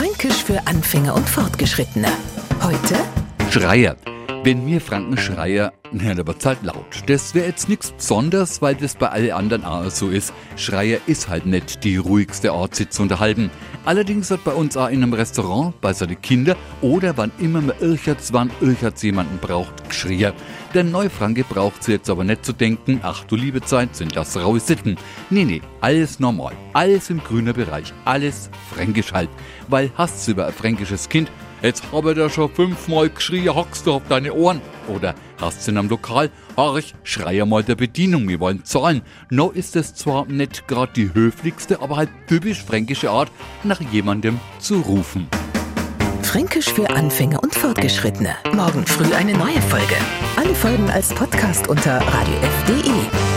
[0.00, 2.08] Fränkisch für Anfänger und Fortgeschrittene.
[2.62, 2.94] Heute
[3.50, 3.96] Schreier.
[4.42, 7.02] Wenn mir Franken Schreier, na, da wird's halt laut.
[7.06, 10.32] Das wäre jetzt nichts Besonderes, weil das bei allen anderen auch so ist.
[10.56, 12.50] Schreier ist halt nicht die ruhigste
[12.88, 13.50] zu unterhalten.
[13.84, 17.76] Allerdings wird bei uns auch in einem Restaurant, bei seinen Kindern oder wann immer man
[17.80, 20.32] ircherts, wann ircherts jemanden braucht, geschrien.
[20.72, 24.38] Der Neufranke braucht sie jetzt aber nicht zu denken, ach du liebe Zeit, sind das
[24.38, 24.96] raue Sitten.
[25.28, 29.28] Nee, nee, alles normal, alles im grünen Bereich, alles fränkisch halt.
[29.68, 31.30] Weil hast du über ein fränkisches Kind,
[31.62, 34.62] Jetzt habe da schon fünfmal geschrien, hockst du auf deine Ohren.
[34.88, 39.02] Oder hast du in einem Lokal, Horch, schrei mal der Bedienung, wir wollen zahlen.
[39.28, 43.30] No ist es zwar nicht gerade die höflichste, aber halt typisch fränkische Art,
[43.62, 45.28] nach jemandem zu rufen.
[46.22, 48.36] Fränkisch für Anfänger und Fortgeschrittene.
[48.54, 49.96] Morgen früh eine neue Folge.
[50.36, 53.29] Alle Folgen als Podcast unter radiof.de.